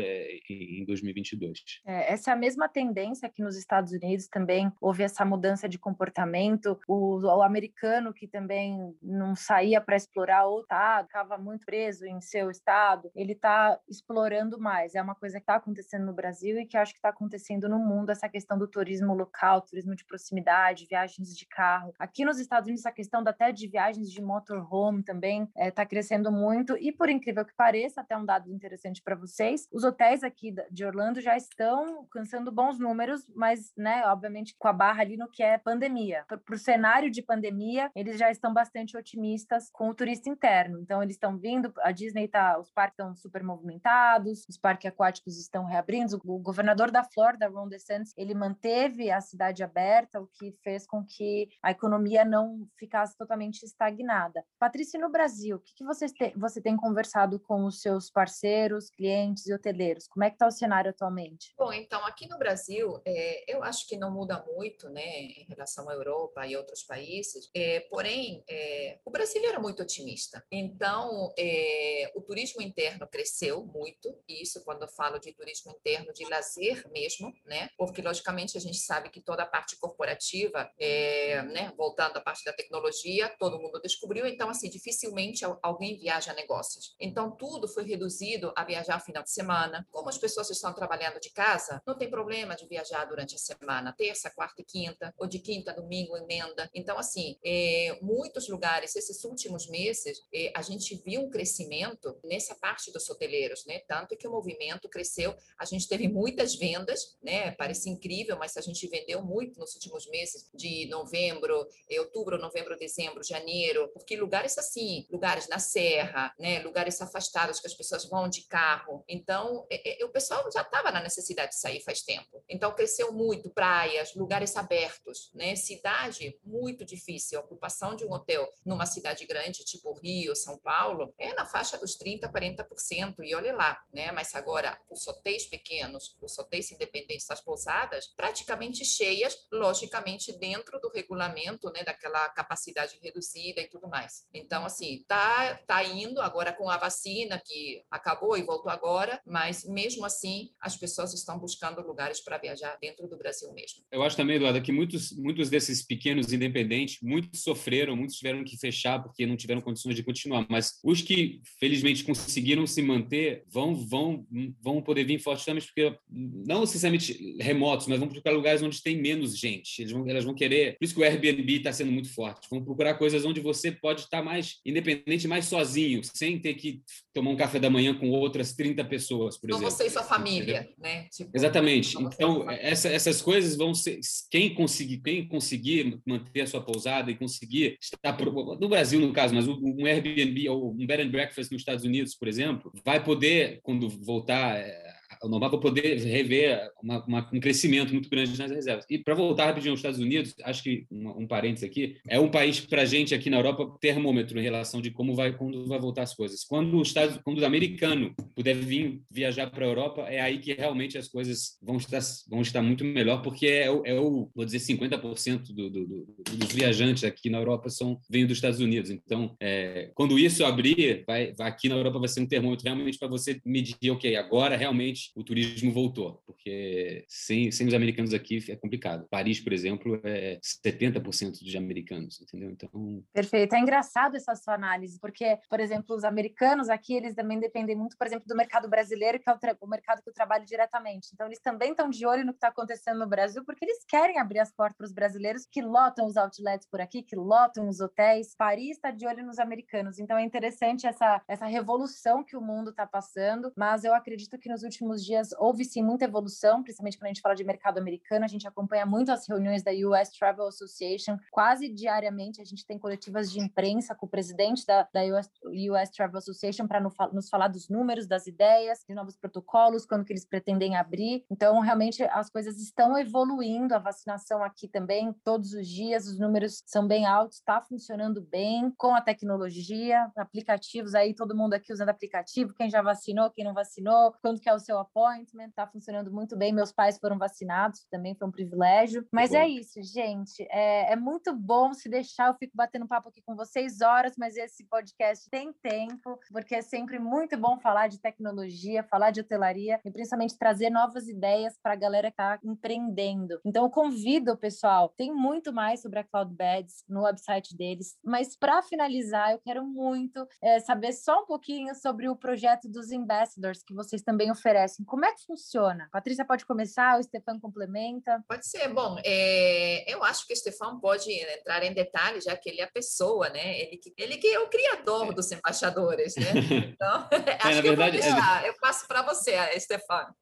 [0.49, 1.81] em 2022.
[1.85, 5.77] É, essa é a mesma tendência que nos Estados Unidos também houve essa mudança de
[5.77, 6.79] comportamento.
[6.87, 12.21] O, o americano que também não saía para explorar o estado, ficava muito preso em
[12.21, 14.95] seu estado, ele está explorando mais.
[14.95, 17.79] É uma coisa que está acontecendo no Brasil e que acho que está acontecendo no
[17.79, 21.93] mundo essa questão do turismo local, turismo de proximidade, viagens de carro.
[21.99, 25.85] Aqui nos Estados Unidos essa questão até de viagens de motorhome também está é, tá
[25.85, 30.23] crescendo muito e por incrível que pareça, até um dado interessante para vocês, os hotéis
[30.23, 35.17] aqui de Orlando já estão alcançando bons números, mas, né, obviamente com a barra ali
[35.17, 36.25] no que é pandemia.
[36.27, 40.79] Para o cenário de pandemia, eles já estão bastante otimistas com o turista interno.
[40.79, 45.39] Então eles estão vindo, a Disney tá, os parques estão super movimentados, os parques aquáticos
[45.39, 46.19] estão reabrindo.
[46.23, 51.03] O governador da Flórida, Ron DeSantis, ele manteve a cidade aberta, o que fez com
[51.03, 54.43] que a economia não ficasse totalmente estagnada.
[54.59, 58.89] Patrícia, no Brasil, o que, que você, te, você tem conversado com os seus parceiros,
[58.89, 59.78] clientes e hoteleiros?
[60.09, 61.53] Como é que está o cenário atualmente?
[61.57, 65.89] Bom, então, aqui no Brasil, é, eu acho que não muda muito, né, em relação
[65.89, 70.43] à Europa e outros países, é, porém, é, o Brasil era muito otimista.
[70.51, 76.11] Então, é, o turismo interno cresceu muito, e isso quando eu falo de turismo interno,
[76.13, 81.41] de lazer mesmo, né, porque, logicamente, a gente sabe que toda a parte corporativa, é,
[81.43, 86.35] né, voltando à parte da tecnologia, todo mundo descobriu, então, assim, dificilmente alguém viaja a
[86.35, 86.95] negócios.
[86.99, 89.68] Então, tudo foi reduzido a viajar final de semana.
[89.91, 93.93] Como as pessoas estão trabalhando de casa, não tem problema de viajar durante a semana,
[93.93, 96.69] terça, quarta e quinta, ou de quinta, domingo, emenda.
[96.73, 102.55] Então, assim, é, muitos lugares, esses últimos meses, é, a gente viu um crescimento nessa
[102.55, 103.79] parte dos hoteleiros, né?
[103.87, 107.51] Tanto que o movimento cresceu, a gente teve muitas vendas, né?
[107.51, 112.77] Parece incrível, mas a gente vendeu muito nos últimos meses, de novembro, é, outubro, novembro,
[112.77, 116.59] dezembro, janeiro, porque lugares assim, lugares na serra, né?
[116.59, 119.03] Lugares afastados que as pessoas vão de carro.
[119.07, 119.58] Então,
[120.03, 122.43] o pessoal já estava na necessidade de sair faz tempo.
[122.47, 125.55] Então, cresceu muito praias, lugares abertos, né?
[125.55, 127.39] Cidade muito difícil.
[127.39, 131.77] A ocupação de um hotel numa cidade grande, tipo Rio, São Paulo, é na faixa
[131.77, 133.15] dos 30%, 40%.
[133.23, 134.11] E olha lá, né?
[134.11, 140.89] Mas agora, os hotéis pequenos, os hotéis independentes, as pousadas, praticamente cheias, logicamente dentro do
[140.89, 141.83] regulamento, né?
[141.83, 144.27] Daquela capacidade reduzida e tudo mais.
[144.33, 149.38] Então, assim, tá, tá indo agora com a vacina que acabou e voltou agora, mas
[149.65, 153.83] mesmo assim, as pessoas estão buscando lugares para viajar dentro do Brasil mesmo.
[153.91, 158.57] Eu acho também, Eduardo, que muitos, muitos desses pequenos independentes, muitos sofreram, muitos tiveram que
[158.57, 163.73] fechar porque não tiveram condições de continuar, mas os que felizmente conseguiram se manter vão
[163.75, 164.25] vão
[164.61, 169.01] vão poder vir forte também porque não necessariamente remotos, mas vão procurar lugares onde tem
[169.01, 169.81] menos gente.
[169.81, 172.47] Eles vão, elas vão querer, por isso que o Airbnb está sendo muito forte.
[172.49, 176.81] Vão procurar coisas onde você pode estar mais independente, mais sozinho, sem ter que
[177.13, 179.69] tomar um café da manhã com outras 30 pessoas, por exemplo.
[179.69, 181.07] você e sua família, né?
[181.11, 181.97] Tipo, Exatamente.
[182.01, 183.99] Então, essa, essas coisas vão ser.
[184.29, 188.17] Quem conseguir, quem conseguir manter a sua pousada e conseguir estar.
[188.59, 192.15] No Brasil, no caso, mas um Airbnb ou um bed and breakfast nos Estados Unidos,
[192.15, 197.39] por exemplo, vai poder, quando voltar eh, o normal para poder rever uma, uma, um
[197.39, 198.85] crescimento muito grande nas reservas.
[198.89, 202.29] E para voltar rapidinho aos Estados Unidos, acho que um, um parênteses aqui, é um
[202.29, 205.79] país para a gente aqui na Europa termômetro em relação de como vai quando vai
[205.79, 206.43] voltar as coisas.
[206.43, 210.53] Quando o Estado, quando o americano puder vir viajar para a Europa, é aí que
[210.53, 214.45] realmente as coisas vão estar vão estar muito melhor, porque é, o, é o vou
[214.45, 218.89] dizer 50% do, do, do, dos viajantes aqui na Europa são vêm dos Estados Unidos.
[218.89, 223.07] Então, é, quando isso abrir, vai, aqui na Europa vai ser um termômetro realmente para
[223.07, 228.55] você medir, ok, agora realmente o turismo voltou, porque sem, sem os americanos aqui é
[228.55, 229.07] complicado.
[229.09, 232.49] Paris, por exemplo, é 70% dos americanos, entendeu?
[232.51, 233.03] Então...
[233.13, 233.53] Perfeito.
[233.55, 237.97] É engraçado essa sua análise, porque, por exemplo, os americanos aqui, eles também dependem muito,
[237.97, 241.09] por exemplo, do mercado brasileiro, que é o, o mercado que eu trabalho diretamente.
[241.13, 244.19] Então, eles também estão de olho no que está acontecendo no Brasil, porque eles querem
[244.19, 247.79] abrir as portas para os brasileiros que lotam os outlets por aqui, que lotam os
[247.79, 248.35] hotéis.
[248.35, 249.99] Paris está de olho nos americanos.
[249.99, 254.49] Então, é interessante essa, essa revolução que o mundo está passando, mas eu acredito que
[254.49, 257.77] nos últimos últimos dias houve sim muita evolução, principalmente quando a gente fala de mercado
[257.77, 258.25] americano.
[258.25, 261.17] A gente acompanha muito as reuniões da US Travel Association.
[261.31, 265.29] Quase diariamente a gente tem coletivas de imprensa com o presidente da, da US,
[265.71, 266.81] US Travel Association para
[267.11, 271.23] nos falar dos números, das ideias, de novos protocolos, quando que eles pretendem abrir.
[271.31, 273.73] Então, realmente, as coisas estão evoluindo.
[273.73, 278.71] A vacinação aqui também, todos os dias, os números são bem altos, está funcionando bem
[278.77, 283.53] com a tecnologia, aplicativos aí, todo mundo aqui usando aplicativo, quem já vacinou, quem não
[283.53, 286.53] vacinou, quando que é o seu appointment, tá funcionando muito bem.
[286.53, 289.05] Meus pais foram vacinados, também foi um privilégio.
[289.11, 290.45] Mas é isso, gente.
[290.49, 292.27] É, é muito bom se deixar.
[292.27, 296.61] Eu fico batendo papo aqui com vocês horas, mas esse podcast tem tempo, porque é
[296.61, 301.73] sempre muito bom falar de tecnologia, falar de hotelaria e principalmente trazer novas ideias para
[301.73, 303.39] a galera que está empreendendo.
[303.45, 308.61] Então, eu convido, pessoal, tem muito mais sobre a Cloudbeds no website deles, mas para
[308.61, 313.73] finalizar, eu quero muito é, saber só um pouquinho sobre o projeto dos Ambassadors que
[313.73, 315.85] vocês também oferecem assim, como é que funciona?
[315.85, 318.23] A Patrícia pode começar, o Stefan complementa?
[318.27, 318.67] Pode ser.
[318.69, 322.63] Bom, é, eu acho que o Stefan pode entrar em detalhes, já que ele é
[322.63, 323.59] a pessoa, né?
[323.59, 325.13] Ele que, ele que é o criador é.
[325.13, 326.29] dos embaixadores, né?
[326.79, 330.13] Então, é, acho que verdade, eu, vou deixar, eu passo para você, Stefan.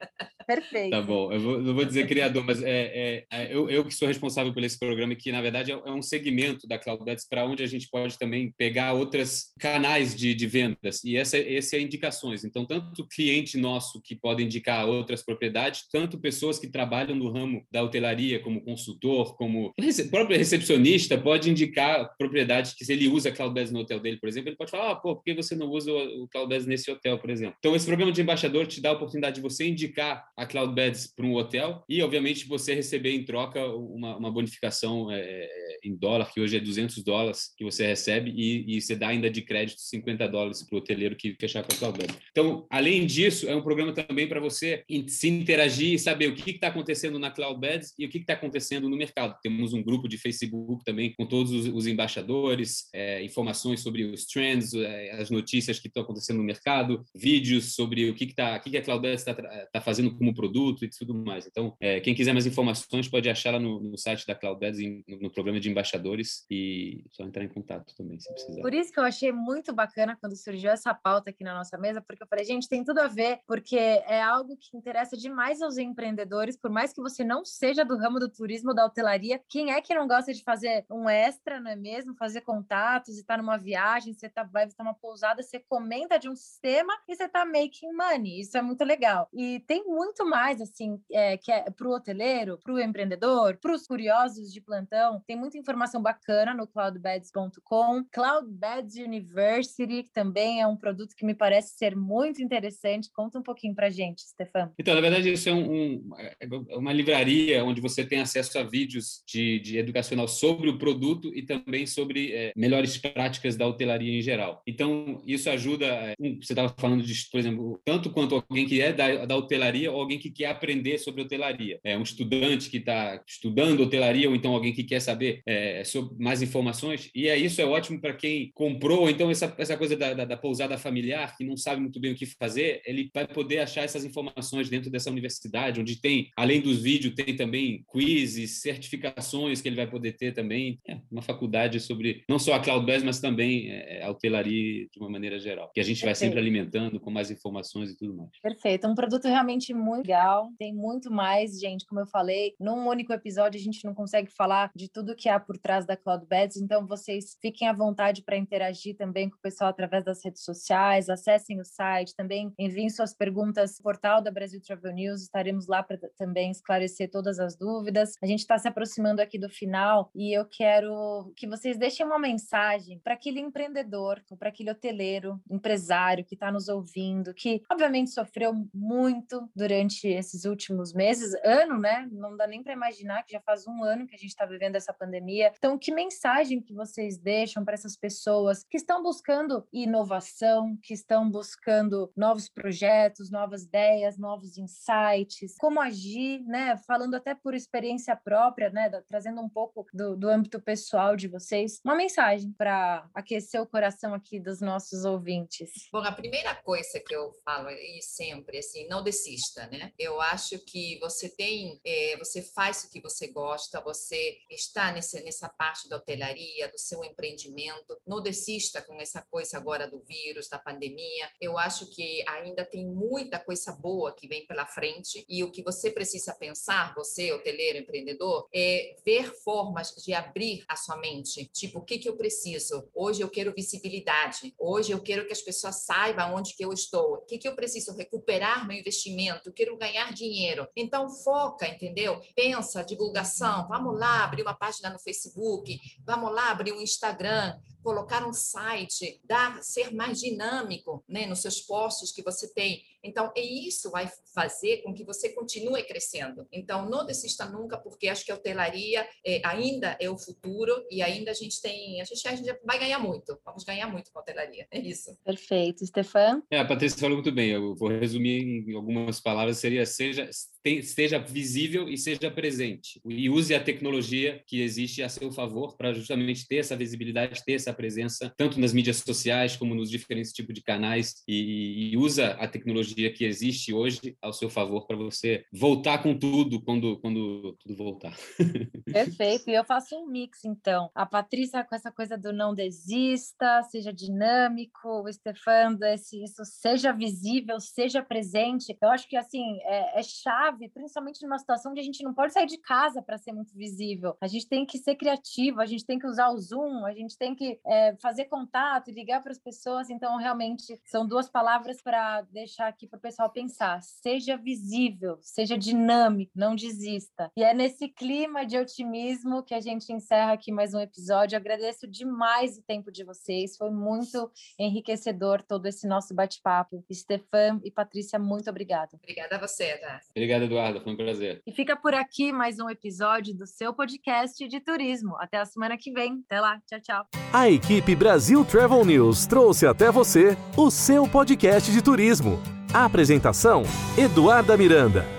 [0.48, 0.92] Perfeito.
[0.92, 4.08] Tá bom, eu vou, não vou dizer criador, mas é, é, eu, eu que sou
[4.08, 7.68] responsável por esse programa, que na verdade é um segmento da CloudBets para onde a
[7.68, 12.46] gente pode também pegar outros canais de, de vendas, e essa, esse é indicações.
[12.46, 17.66] Então, tanto cliente nosso que podem indicar outras propriedades, tanto pessoas que trabalham no ramo
[17.70, 19.74] da hotelaria, como consultor, como
[20.10, 24.48] próprio recepcionista, pode indicar propriedades que se ele usa Cloudbase no hotel dele, por exemplo,
[24.48, 27.30] ele pode falar, ah, pô, por que você não usa o Cloudbase nesse hotel, por
[27.30, 27.56] exemplo?
[27.60, 31.26] Então, esse programa de embaixador te dá a oportunidade de você indicar a Cloudbeds para
[31.26, 36.32] um hotel e, obviamente, você receber em troca uma, uma bonificação é, é em dólar,
[36.32, 39.82] que hoje é 200 dólares que você recebe e, e você dá ainda de crédito
[39.82, 42.17] 50 dólares para o hoteleiro que fechar com a Cloudbeds.
[42.32, 46.52] Então, além disso, é um programa também para você se interagir e saber o que
[46.52, 49.38] está acontecendo na Cloudbeds e o que está acontecendo no mercado.
[49.41, 54.26] Temos um grupo de Facebook também com todos os, os embaixadores, é, informações sobre os
[54.26, 58.58] trends, é, as notícias que estão acontecendo no mercado, vídeos sobre o que, que, tá,
[58.58, 59.34] o que, que a Cloudbeds está
[59.71, 61.48] tá fazendo como produto e tudo mais.
[61.48, 65.20] Então, é, quem quiser mais informações pode achar lá no, no site da Cloudbeds, no,
[65.22, 68.62] no programa de embaixadores e só entrar em contato também, se precisar.
[68.62, 72.02] Por isso que eu achei muito bacana quando surgiu essa pauta aqui na nossa mesa,
[72.02, 75.78] porque eu falei, gente, tem tudo a ver, porque é algo que interessa demais aos
[75.78, 79.72] empreendedores, por mais que você não seja do ramo do turismo ou da hotelaria, quem
[79.72, 82.16] é que não gosta de fazer um extra, não é mesmo?
[82.16, 86.30] Fazer contatos e tá numa viagem, você tá, vai visitar uma pousada, você comenta de
[86.30, 88.42] um sistema e você está making money.
[88.42, 89.30] Isso é muito legal.
[89.34, 93.74] E tem muito mais, assim, é, que é para o hoteleiro, para o empreendedor, para
[93.74, 95.22] os curiosos de plantão.
[95.28, 98.04] Tem muita informação bacana no cloudbeds.com.
[98.12, 103.12] Cloudbeds University, que também é um produto que me parece ser muito interessante.
[103.12, 104.72] Conta um pouquinho para gente gente, Stefan?
[104.78, 108.64] Então, na verdade, isso é um, um, é uma livraria onde você tem acesso a
[108.64, 114.18] vídeos de, de educacional sobre o produto e também sobre é, melhores práticas da hotelaria
[114.18, 114.62] em geral.
[114.66, 115.86] Então, isso ajuda.
[115.86, 119.92] É, você estava falando de, por exemplo, tanto quanto alguém que é da, da hotelaria
[119.92, 121.80] ou alguém que quer aprender sobre hotelaria.
[121.84, 126.15] É um estudante que está estudando hotelaria ou então alguém que quer saber é, sobre
[126.17, 127.12] mais informações.
[127.13, 129.10] E é isso é ótimo para quem comprou.
[129.10, 132.15] Então essa, essa coisa da, da, da pousada familiar que não sabe muito bem o
[132.15, 136.82] que fazer, ele vai poder achar essas informações dentro dessa universidade, onde tem, além dos
[136.82, 140.79] vídeos, tem também quizzes, certificações que ele vai poder ter também.
[140.88, 145.10] É uma faculdade sobre não só a Cloudbase, mas também é, a hotelaria de uma
[145.10, 148.29] maneira geral, que a gente vai sempre alimentando com mais informações e tudo mais.
[148.42, 153.13] Perfeito, um produto realmente muito legal, tem muito mais, gente, como eu falei, num único
[153.13, 156.85] episódio a gente não consegue falar de tudo que há por trás da Cloudbeds, então
[156.85, 161.60] vocês fiquem à vontade para interagir também com o pessoal através das redes sociais, acessem
[161.60, 165.98] o site, também enviem suas perguntas no portal da Brasil Travel News, estaremos lá para
[166.17, 168.13] também esclarecer todas as dúvidas.
[168.21, 172.19] A gente está se aproximando aqui do final e eu quero que vocês deixem uma
[172.19, 178.54] mensagem para aquele empreendedor, para aquele hoteleiro, empresário que está nos ouvindo, que obviamente sofreu
[178.73, 182.08] muito durante esses últimos meses, ano, né?
[182.12, 184.75] Não dá nem para imaginar que já faz um ano que a gente está vivendo
[184.75, 185.52] essa pandemia.
[185.58, 191.29] Então, que mensagem que vocês deixam para essas pessoas que estão buscando inovação, que estão
[191.29, 196.77] buscando novos projetos, novas ideias, novos insights, como agir, né?
[196.85, 198.90] Falando até por experiência própria, né?
[199.08, 204.13] Trazendo um pouco do, do âmbito pessoal de vocês, uma mensagem para aquecer o coração
[204.13, 205.69] aqui dos nossos ouvintes.
[205.92, 209.94] Bom, a primeira coisa que eu falo e sempre assim, não desista, né?
[209.98, 215.22] Eu acho que você tem, é, você faz o que você gosta, você está nesse,
[215.24, 220.48] nessa parte da hotelaria, do seu empreendimento, não desista com essa coisa agora do vírus,
[220.48, 221.30] da pandemia.
[221.40, 225.63] Eu acho que ainda tem muita coisa boa que vem pela frente e o que
[225.63, 231.46] você precisa pensar, você, hoteleiro, empreendedor, é ver formas de abrir a sua mente.
[231.54, 232.90] Tipo, o que, que eu preciso?
[232.94, 234.54] Hoje eu quero visibilidade.
[234.58, 237.15] Hoje eu quero que as pessoas saibam onde que eu estou.
[237.15, 237.96] O que, que eu preciso?
[237.96, 239.52] Recuperar meu investimento.
[239.58, 240.68] Quero ganhar dinheiro.
[240.76, 242.22] Então, foca, entendeu?
[242.36, 243.68] Pensa, divulgação.
[243.68, 245.82] Vamos lá abrir uma página no Facebook.
[246.06, 251.62] Vamos lá abrir um Instagram colocar um site, dar, ser mais dinâmico né, nos seus
[251.62, 252.83] postos que você tem.
[253.02, 256.46] Então, e isso vai fazer com que você continue crescendo.
[256.52, 261.02] Então, não desista nunca, porque acho que a hotelaria é, ainda é o futuro e
[261.02, 264.19] ainda a gente tem, a gente, a gente vai ganhar muito, vamos ganhar muito com
[264.19, 265.17] a hotelaria, é isso.
[265.23, 265.85] Perfeito.
[265.85, 266.44] Stefan?
[266.52, 270.29] É, a Patrícia falou muito bem, eu vou resumir em algumas palavras, seria seja,
[270.70, 273.02] esteja visível e seja presente.
[273.06, 277.54] E use a tecnologia que existe a seu favor para justamente ter essa visibilidade, ter
[277.54, 282.32] essa presença, tanto nas mídias sociais como nos diferentes tipos de canais, e, e usa
[282.32, 287.54] a tecnologia que existe hoje ao seu favor para você voltar com tudo quando, quando
[287.60, 288.15] tudo voltar.
[288.86, 290.90] Perfeito, e eu faço um mix então.
[290.96, 296.92] A Patrícia com essa coisa do não desista, seja dinâmico, o Stefan, desse, isso seja
[296.92, 298.76] visível, seja presente.
[298.82, 302.34] Eu acho que assim é, é chave, principalmente numa situação onde a gente não pode
[302.34, 304.16] sair de casa para ser muito visível.
[304.22, 307.18] A gente tem que ser criativo, a gente tem que usar o Zoom, a gente
[307.18, 309.90] tem que é, fazer contato e ligar para as pessoas.
[309.90, 313.82] Então, realmente, são duas palavras para deixar aqui para o pessoal pensar.
[313.82, 317.32] Seja visível, seja dinâmico, não desista.
[317.36, 321.36] E é nesse clima de otimismo que a gente encerra aqui mais um episódio.
[321.36, 323.58] Eu agradeço demais o tempo de vocês.
[323.58, 326.86] Foi muito enriquecedor todo esse nosso bate-papo.
[326.92, 328.92] Stefan e Patrícia, muito obrigada.
[328.96, 330.02] Obrigada a você, tá?
[330.38, 330.81] Obrigado, Eduardo.
[330.81, 331.42] Foi um prazer.
[331.46, 335.15] E fica por aqui mais um episódio do seu podcast de turismo.
[335.19, 336.23] Até a semana que vem.
[336.25, 336.60] Até lá.
[336.67, 337.06] Tchau, tchau.
[337.33, 342.40] A equipe Brasil Travel News trouxe até você o seu podcast de turismo.
[342.73, 343.63] A apresentação:
[343.98, 345.17] Eduarda Miranda.